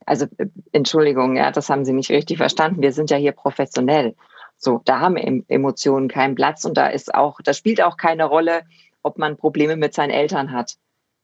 [0.06, 2.82] also äh, Entschuldigung, ja, das haben Sie nicht richtig verstanden.
[2.82, 4.14] Wir sind ja hier professionell.
[4.56, 5.16] So, da haben
[5.48, 8.62] Emotionen keinen Platz und da ist auch, da spielt auch keine Rolle,
[9.02, 10.76] ob man Probleme mit seinen Eltern hat.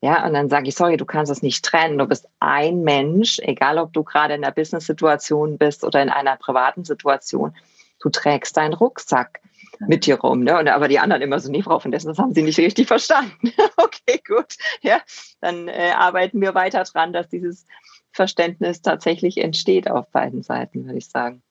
[0.03, 1.99] Ja, und dann sage ich, sorry, du kannst es nicht trennen.
[1.99, 6.37] Du bist ein Mensch, egal ob du gerade in einer Business-Situation bist oder in einer
[6.37, 7.55] privaten Situation.
[8.01, 9.41] Du trägst deinen Rucksack
[9.79, 10.43] mit dir rum.
[10.43, 10.59] Ne?
[10.59, 12.87] Und, aber die anderen immer so, nee, Frau von dessen, das haben sie nicht richtig
[12.87, 13.53] verstanden.
[13.77, 14.57] okay, gut.
[14.81, 15.01] Ja,
[15.41, 17.67] dann äh, arbeiten wir weiter dran, dass dieses
[18.13, 21.43] Verständnis tatsächlich entsteht auf beiden Seiten, würde ich sagen.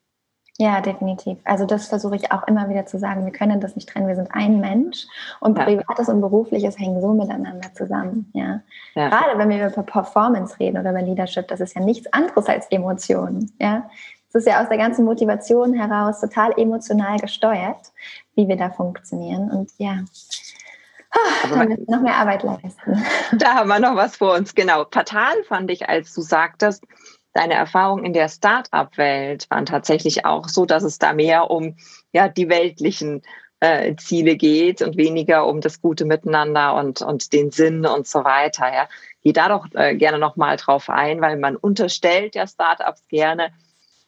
[0.62, 1.38] Ja, definitiv.
[1.46, 3.24] Also das versuche ich auch immer wieder zu sagen.
[3.24, 4.10] Wir können das nicht trennen.
[4.10, 5.06] Wir sind ein Mensch
[5.40, 5.64] und ja.
[5.64, 8.30] Privates und Berufliches hängen so miteinander zusammen.
[8.34, 8.60] Ja?
[8.94, 9.08] ja?
[9.08, 12.68] Gerade wenn wir über Performance reden oder über Leadership, das ist ja nichts anderes als
[12.72, 13.54] Emotionen.
[13.62, 13.90] Ja?
[14.28, 17.94] Es ist ja aus der ganzen Motivation heraus total emotional gesteuert,
[18.36, 19.50] wie wir da funktionieren.
[19.50, 20.00] Und ja,
[21.16, 23.04] Oh, da müssen noch mehr Arbeit leisten.
[23.38, 24.86] Da haben wir noch was vor uns, genau.
[24.92, 26.84] Fatal fand ich, als du sagtest,
[27.34, 31.78] deine Erfahrungen in der Start-up-Welt waren tatsächlich auch so, dass es da mehr um
[32.12, 33.22] ja, die weltlichen
[33.60, 38.24] äh, Ziele geht und weniger um das gute Miteinander und, und den Sinn und so
[38.24, 38.72] weiter.
[38.74, 38.88] Ja.
[39.22, 43.52] Geh da doch äh, gerne nochmal drauf ein, weil man unterstellt ja Startups gerne,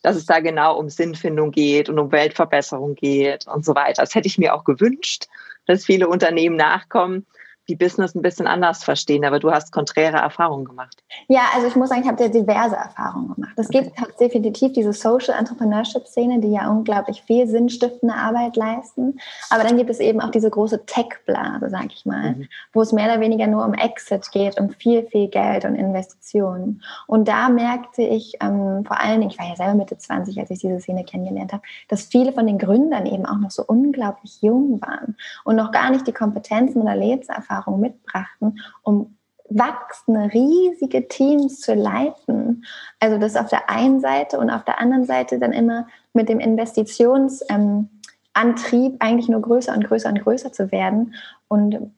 [0.03, 4.01] dass es da genau um Sinnfindung geht und um Weltverbesserung geht und so weiter.
[4.01, 5.27] Das hätte ich mir auch gewünscht,
[5.65, 7.25] dass viele Unternehmen nachkommen
[7.71, 11.03] die Business ein bisschen anders verstehen, aber du hast konträre Erfahrungen gemacht.
[11.29, 13.53] Ja, also ich muss sagen, ich habe diverse Erfahrungen gemacht.
[13.55, 13.83] Es okay.
[13.95, 19.19] gibt definitiv diese Social Entrepreneurship-Szene, die ja unglaublich viel sinnstiftende Arbeit leisten.
[19.49, 22.47] Aber dann gibt es eben auch diese große Tech-Blase, sag ich mal, mhm.
[22.73, 26.83] wo es mehr oder weniger nur um Exit geht, um viel, viel Geld und Investitionen.
[27.07, 30.51] Und da merkte ich ähm, vor allen Dingen, ich war ja selber Mitte 20, als
[30.51, 34.41] ich diese Szene kennengelernt habe, dass viele von den Gründern eben auch noch so unglaublich
[34.41, 39.17] jung waren und noch gar nicht die Kompetenzen oder Lebenserfahrung Erfahrung mitbrachten, um
[39.49, 42.65] wachsende, riesige Teams zu leiten.
[42.99, 46.39] Also das auf der einen Seite und auf der anderen Seite dann immer mit dem
[46.39, 51.15] Investitionsantrieb eigentlich nur größer und größer und größer zu werden.
[51.49, 51.91] Und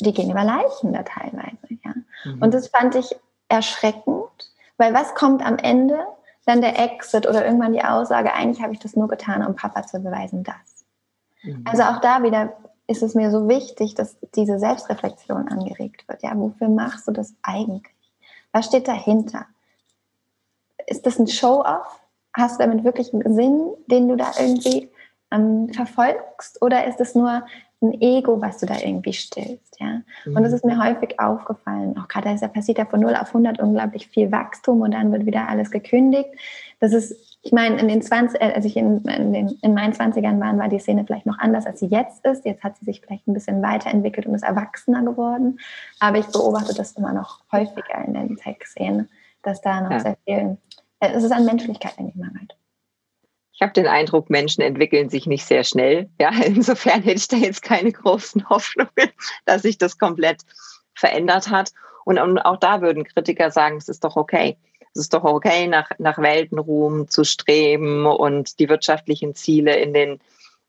[0.00, 1.56] die gehen über Leichen da teilweise.
[1.84, 1.92] Ja.
[2.24, 2.42] Mhm.
[2.42, 3.16] Und das fand ich
[3.48, 5.98] erschreckend, weil was kommt am Ende?
[6.44, 9.82] Dann der Exit oder irgendwann die Aussage, eigentlich habe ich das nur getan, um Papa
[9.82, 10.84] zu beweisen, das.
[11.42, 11.64] Mhm.
[11.66, 12.52] Also auch da wieder
[12.88, 16.22] ist es mir so wichtig, dass diese Selbstreflexion angeregt wird.
[16.22, 17.94] Ja, wofür machst du das eigentlich?
[18.50, 19.46] Was steht dahinter?
[20.86, 22.00] Ist das ein Show-off?
[22.32, 24.90] Hast du damit wirklich einen Sinn, den du da irgendwie
[25.30, 26.62] ähm, verfolgst?
[26.62, 27.46] Oder ist es nur
[27.80, 29.78] ein Ego, was du da irgendwie stillst?
[29.80, 30.02] Ja?
[30.24, 30.36] Mhm.
[30.36, 31.96] Und das ist mir häufig aufgefallen.
[31.98, 35.26] Auch gerade da passiert ja von 0 auf 100 unglaublich viel Wachstum und dann wird
[35.26, 36.30] wieder alles gekündigt.
[36.80, 39.92] Das ist ich meine, in den 20, äh, als ich in, in, den, in meinen
[39.92, 42.44] 20ern war, war die Szene vielleicht noch anders, als sie jetzt ist.
[42.44, 45.58] Jetzt hat sie sich vielleicht ein bisschen weiterentwickelt und ist erwachsener geworden.
[46.00, 49.08] Aber ich beobachte das immer noch häufiger in den Tech-Szenen,
[49.42, 50.00] dass da noch ja.
[50.00, 50.58] sehr viel,
[51.00, 52.56] äh, es ist an Menschlichkeit, denke ich mal, halt.
[53.58, 56.08] Ich habe den Eindruck, Menschen entwickeln sich nicht sehr schnell.
[56.20, 59.10] Ja, insofern hätte ich da jetzt keine großen Hoffnungen,
[59.44, 60.42] dass sich das komplett
[60.94, 61.72] verändert hat.
[62.04, 64.56] Und auch da würden Kritiker sagen, es ist doch okay
[64.98, 70.20] es ist doch okay, nach, nach Weltenruhm zu streben und die wirtschaftlichen Ziele in den,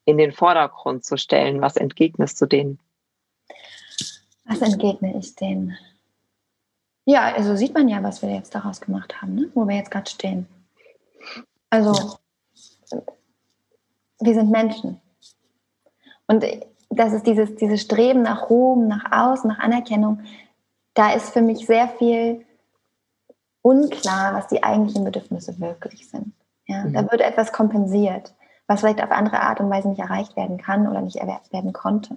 [0.05, 1.61] in den Vordergrund zu stellen.
[1.61, 2.79] Was entgegnest du denen?
[4.45, 5.77] Was entgegne ich denen?
[7.05, 9.49] Ja, also sieht man ja, was wir jetzt daraus gemacht haben, ne?
[9.55, 10.47] wo wir jetzt gerade stehen.
[11.71, 12.17] Also,
[14.19, 14.99] wir sind Menschen.
[16.27, 16.45] Und
[16.89, 20.21] das ist dieses, dieses Streben nach Ruhm, nach Außen, nach Anerkennung.
[20.93, 22.45] Da ist für mich sehr viel
[23.61, 26.33] unklar, was die eigentlichen Bedürfnisse wirklich sind.
[26.65, 26.93] Ja, mhm.
[26.93, 28.33] Da wird etwas kompensiert,
[28.67, 31.73] was vielleicht auf andere Art und Weise nicht erreicht werden kann oder nicht erwerbt werden
[31.73, 32.15] konnte.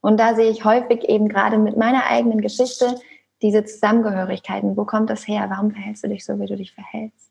[0.00, 3.00] Und da sehe ich häufig eben gerade mit meiner eigenen Geschichte
[3.42, 4.76] diese Zusammengehörigkeiten.
[4.76, 5.46] Wo kommt das her?
[5.48, 7.30] Warum verhältst du dich so, wie du dich verhältst?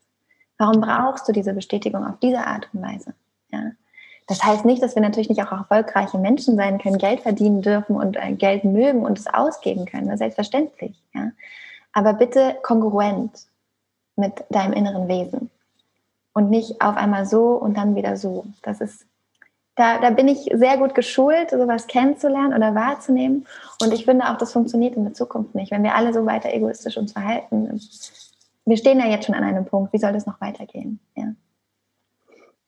[0.58, 3.14] Warum brauchst du diese Bestätigung auf diese Art und Weise?
[3.50, 3.72] Ja.
[4.28, 7.96] Das heißt nicht, dass wir natürlich nicht auch erfolgreiche Menschen sein können, Geld verdienen dürfen
[7.96, 10.16] und äh, Geld mögen und es ausgeben können.
[10.16, 10.94] Selbstverständlich.
[11.14, 11.32] Ja
[11.98, 13.46] aber bitte kongruent
[14.16, 15.50] mit deinem inneren Wesen
[16.32, 18.46] und nicht auf einmal so und dann wieder so.
[18.62, 19.04] Das ist,
[19.74, 23.46] da, da bin ich sehr gut geschult, sowas kennenzulernen oder wahrzunehmen.
[23.82, 26.52] Und ich finde auch, das funktioniert in der Zukunft nicht, wenn wir alle so weiter
[26.52, 27.80] egoistisch uns verhalten.
[28.64, 29.92] Wir stehen ja jetzt schon an einem Punkt.
[29.92, 31.00] Wie soll das noch weitergehen?
[31.16, 31.32] Ja.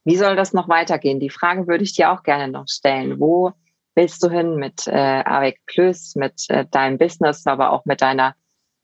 [0.03, 1.19] Wie soll das noch weitergehen?
[1.19, 3.19] Die Frage würde ich dir auch gerne noch stellen.
[3.19, 3.51] Wo
[3.95, 8.35] willst du hin mit äh, Avec Plus, mit äh, deinem Business, aber auch mit deiner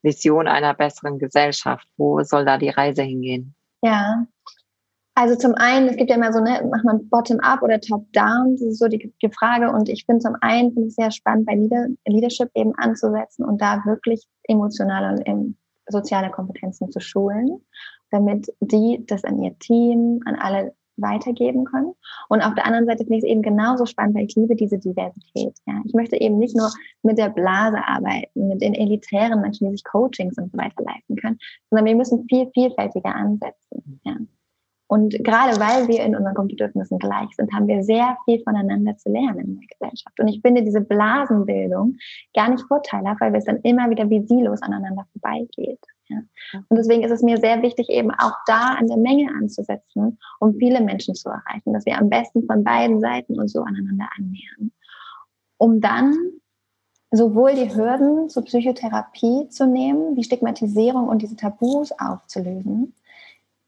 [0.04, 1.88] Vision einer besseren Gesellschaft?
[1.98, 3.56] Wo soll da die Reise hingehen?
[3.82, 4.28] Ja,
[5.18, 8.62] also zum einen, es gibt ja immer so, ne, macht man Bottom-up oder Top-down, das
[8.62, 9.72] ist so die, die Frage.
[9.72, 13.82] Und ich finde zum einen finde sehr spannend, bei Leader, Leadership eben anzusetzen und da
[13.86, 17.66] wirklich emotionale und ähm, soziale Kompetenzen zu schulen,
[18.12, 21.94] damit die das an ihr Team, an alle weitergeben können.
[22.30, 24.78] Und auf der anderen Seite finde ich es eben genauso spannend, weil ich liebe diese
[24.78, 25.58] Diversität.
[25.66, 25.82] Ja.
[25.86, 26.70] Ich möchte eben nicht nur
[27.04, 31.16] mit der Blase arbeiten, mit den elitären Menschen, die sich Coachings und so weiter leisten
[31.16, 34.00] können, sondern wir müssen viel vielfältiger ansetzen.
[34.04, 34.18] Ja.
[34.90, 39.10] Und gerade weil wir in unseren Grundbedürfnissen gleich sind, haben wir sehr viel voneinander zu
[39.10, 40.18] lernen in der Gesellschaft.
[40.20, 41.98] Und ich finde diese Blasenbildung
[42.34, 45.80] gar nicht vorteilhaft, weil es dann immer wieder wie Silos aneinander vorbeigeht.
[46.10, 50.56] Und deswegen ist es mir sehr wichtig, eben auch da an der Menge anzusetzen, um
[50.56, 54.72] viele Menschen zu erreichen, dass wir am besten von beiden Seiten uns so aneinander annähern,
[55.58, 56.16] um dann
[57.12, 62.94] sowohl die Hürden zur Psychotherapie zu nehmen, die Stigmatisierung und diese Tabus aufzulösen,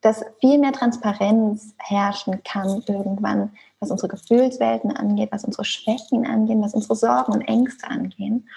[0.01, 6.57] dass viel mehr Transparenz herrschen kann irgendwann, was unsere Gefühlswelten angeht, was unsere Schwächen angeht,
[6.59, 8.47] was unsere Sorgen und Ängste angehen,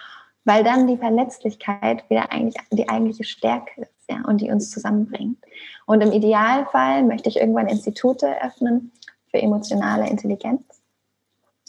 [0.45, 5.39] weil dann die Verletzlichkeit wieder eigentlich die eigentliche Stärke ist ja, und die uns zusammenbringt.
[5.87, 8.93] Und im Idealfall möchte ich irgendwann Institute eröffnen
[9.31, 10.63] für emotionale Intelligenz,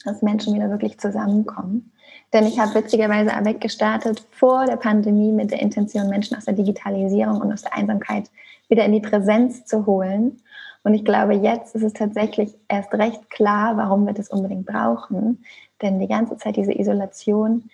[0.03, 1.91] dass Menschen wieder wirklich zusammenkommen.
[2.33, 7.41] Denn ich habe witzigerweise weggestartet vor der Pandemie mit der Intention, Menschen aus der Digitalisierung
[7.41, 8.29] und aus der Einsamkeit
[8.69, 10.41] wieder in die Präsenz zu holen.
[10.83, 15.43] Und ich glaube, jetzt ist es tatsächlich erst recht klar, warum wir das unbedingt brauchen.
[15.81, 17.69] Denn die ganze Zeit diese Isolation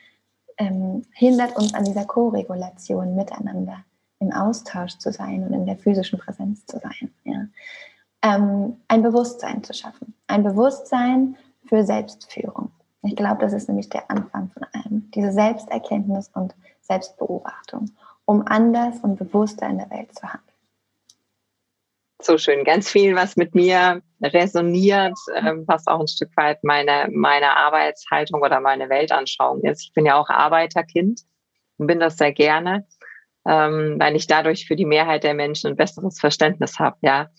[0.60, 3.84] ähm, hindert uns an dieser Co-Regulation miteinander
[4.20, 7.12] im Austausch zu sein und in der physischen Präsenz zu sein.
[7.24, 7.46] Ja.
[8.22, 10.14] Ähm, ein Bewusstsein zu schaffen.
[10.28, 12.72] Ein Bewusstsein für Selbstführung.
[13.04, 15.10] Ich glaube, das ist nämlich der Anfang von allem.
[15.16, 17.92] Diese Selbsterkenntnis und Selbstbeobachtung,
[18.26, 20.50] um anders und bewusster in der Welt zu handeln
[22.22, 22.64] so schön.
[22.64, 28.42] Ganz viel, was mit mir resoniert, ähm, was auch ein Stück weit meine, meine Arbeitshaltung
[28.42, 29.84] oder meine Weltanschauung ist.
[29.84, 31.22] Ich bin ja auch Arbeiterkind
[31.78, 32.86] und bin das sehr gerne,
[33.48, 37.30] ähm, weil ich dadurch für die Mehrheit der Menschen ein besseres Verständnis habe, ja.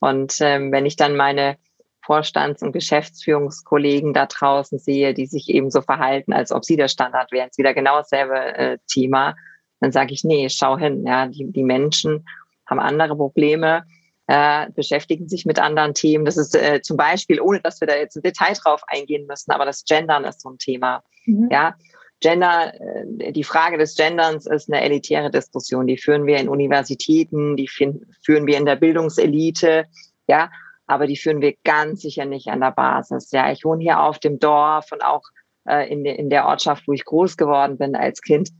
[0.00, 1.58] Und ähm, wenn ich dann meine
[2.02, 6.88] Vorstands- und Geschäftsführungskollegen da draußen sehe, die sich eben so verhalten, als ob sie der
[6.88, 9.34] Standard wären, ist wieder genau dasselbe äh, Thema,
[9.80, 12.24] dann sage ich, nee, schau hin, ja, die, die Menschen
[12.66, 13.84] haben andere Probleme
[14.30, 16.24] äh, beschäftigen sich mit anderen Themen.
[16.24, 19.50] Das ist äh, zum Beispiel, ohne dass wir da jetzt im Detail drauf eingehen müssen,
[19.50, 21.02] aber das Gendern ist so ein Thema.
[21.26, 21.48] Mhm.
[21.50, 21.74] Ja,
[22.20, 25.88] Gender, äh, die Frage des Genderns ist eine elitäre Diskussion.
[25.88, 28.06] Die führen wir in Universitäten, die führen
[28.46, 29.86] wir in der Bildungselite,
[30.28, 30.48] ja,
[30.86, 33.32] aber die führen wir ganz sicher nicht an der Basis.
[33.32, 35.24] Ja, ich wohne hier auf dem Dorf und auch
[35.68, 38.50] äh, in, de, in der Ortschaft, wo ich groß geworden bin als Kind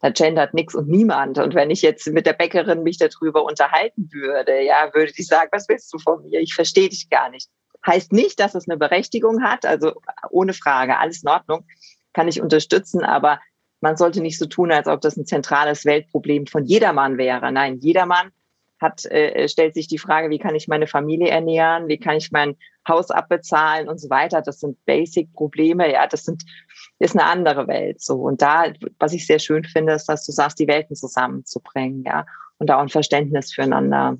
[0.00, 1.38] da gendert nichts und niemand.
[1.38, 5.48] Und wenn ich jetzt mit der Bäckerin mich darüber unterhalten würde, ja, würde ich sagen,
[5.52, 6.40] was willst du von mir?
[6.40, 7.48] Ich verstehe dich gar nicht.
[7.86, 9.92] Heißt nicht, dass es eine Berechtigung hat, also
[10.30, 11.66] ohne Frage, alles in Ordnung,
[12.12, 13.40] kann ich unterstützen, aber
[13.80, 17.52] man sollte nicht so tun, als ob das ein zentrales Weltproblem von jedermann wäre.
[17.52, 18.32] Nein, jedermann
[18.80, 22.30] hat, äh, stellt sich die Frage, wie kann ich meine Familie ernähren, wie kann ich
[22.30, 24.42] mein Haus abbezahlen und so weiter.
[24.42, 26.44] Das sind Basic-Probleme, ja, das sind,
[26.98, 28.16] ist eine andere Welt so.
[28.16, 32.24] Und da, was ich sehr schön finde, ist, dass du sagst, die Welten zusammenzubringen, ja,
[32.58, 34.16] und da auch ein Verständnis füreinander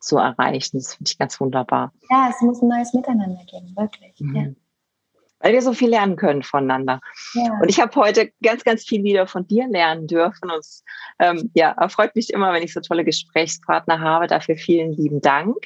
[0.00, 0.78] zu erreichen.
[0.78, 1.92] Das finde ich ganz wunderbar.
[2.10, 4.14] Ja, es muss ein neues Miteinander geben, wirklich.
[4.18, 4.36] Mhm.
[4.36, 4.44] Ja
[5.40, 7.00] weil wir so viel lernen können voneinander.
[7.34, 7.58] Ja.
[7.60, 10.50] Und ich habe heute ganz, ganz viel wieder von dir lernen dürfen.
[10.50, 10.84] Und es
[11.18, 14.26] ähm, ja, erfreut mich immer, wenn ich so tolle Gesprächspartner habe.
[14.26, 15.56] Dafür vielen lieben Dank.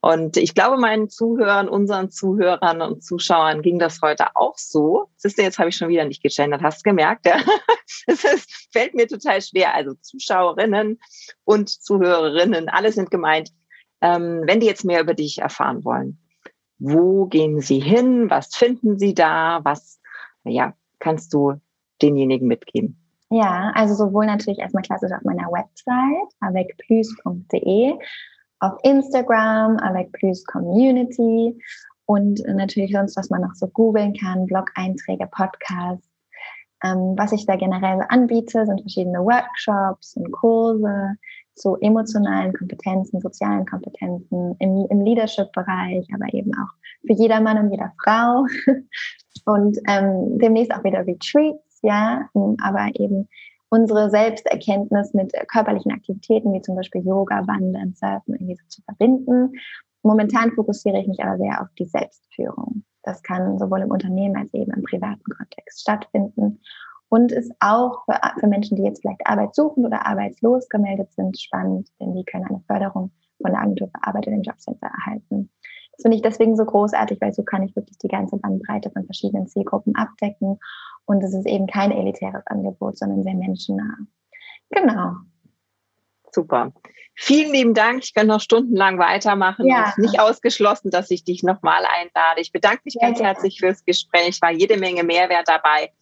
[0.00, 5.08] Und ich glaube, meinen Zuhörern, unseren Zuhörern und Zuschauern ging das heute auch so.
[5.16, 7.24] Siehst du, jetzt habe ich schon wieder nicht gegendert, hast du gemerkt?
[7.24, 7.36] Ja?
[8.06, 8.24] Es
[8.72, 9.74] fällt mir total schwer.
[9.74, 10.98] Also Zuschauerinnen
[11.44, 13.50] und Zuhörerinnen, alle sind gemeint.
[14.00, 16.18] Ähm, wenn die jetzt mehr über dich erfahren wollen,
[16.82, 18.28] wo gehen Sie hin?
[18.28, 19.60] Was finden Sie da?
[19.62, 20.00] Was,
[20.44, 21.54] ja, kannst du
[22.00, 22.96] denjenigen mitgeben?
[23.30, 27.94] Ja, also sowohl natürlich erstmal klassisch auf meiner Website, avecplus.de,
[28.58, 31.56] auf Instagram, avecplus Community
[32.04, 36.08] und natürlich sonst, was man noch so googeln kann, Blog-Einträge, Podcasts.
[36.84, 41.16] Ähm, was ich da generell anbiete, sind verschiedene Workshops und Kurse,
[41.54, 46.72] zu emotionalen Kompetenzen, sozialen Kompetenzen im, im Leadership-Bereich, aber eben auch
[47.06, 48.46] für jeder Mann und jeder Frau.
[49.44, 52.28] Und ähm, demnächst auch wieder Retreats, ja,
[52.62, 53.28] aber eben
[53.70, 59.52] unsere Selbsterkenntnis mit körperlichen Aktivitäten wie zum Beispiel Yoga, Wandern, Surfen irgendwie so zu verbinden.
[60.02, 62.84] Momentan fokussiere ich mich aber sehr auf die Selbstführung.
[63.02, 66.60] Das kann sowohl im Unternehmen als eben im privaten Kontext stattfinden
[67.12, 71.38] und ist auch für, für Menschen, die jetzt vielleicht Arbeit suchen oder arbeitslos gemeldet sind,
[71.38, 75.50] spannend, denn die können eine Förderung von der Agentur für Arbeit in den Jobcenter erhalten.
[75.92, 79.04] Das finde ich deswegen so großartig, weil so kann ich wirklich die ganze Bandbreite von
[79.04, 80.58] verschiedenen Zielgruppen abdecken.
[81.04, 83.98] Und es ist eben kein elitäres Angebot, sondern sehr menschennah.
[84.70, 85.16] Genau.
[86.30, 86.72] Super.
[87.14, 88.04] Vielen lieben Dank.
[88.04, 89.66] Ich könnte noch stundenlang weitermachen.
[89.66, 89.90] Ja.
[89.90, 92.40] Ist nicht ausgeschlossen, dass ich dich nochmal einlade.
[92.40, 93.26] Ich bedanke mich ja, ganz ja.
[93.26, 94.40] herzlich fürs Gespräch.
[94.40, 95.92] War jede Menge Mehrwert dabei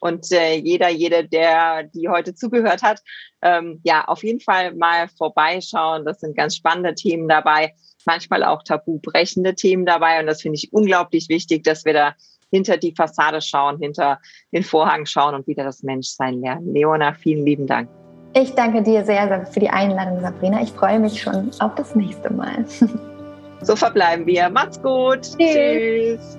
[0.00, 3.00] und äh, jeder, jede, der die heute zugehört hat,
[3.42, 6.04] ähm, ja, auf jeden Fall mal vorbeischauen.
[6.04, 7.74] Das sind ganz spannende Themen dabei,
[8.04, 10.20] manchmal auch tabubrechende Themen dabei.
[10.20, 12.14] Und das finde ich unglaublich wichtig, dass wir da
[12.50, 14.20] hinter die Fassade schauen, hinter
[14.52, 16.72] den Vorhang schauen und wieder das Menschsein lernen.
[16.72, 17.88] Leona, vielen lieben Dank.
[18.34, 20.62] Ich danke dir sehr, sehr für die Einladung, Sabrina.
[20.62, 22.64] Ich freue mich schon auf das nächste Mal.
[23.62, 24.50] So verbleiben wir.
[24.50, 25.22] Macht's gut.
[25.22, 25.38] Tschüss.
[25.38, 26.38] Tschüss.